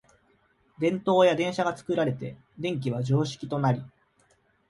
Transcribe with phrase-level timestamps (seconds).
[0.79, 3.83] 電燈や電車が作られて電気は常識となり、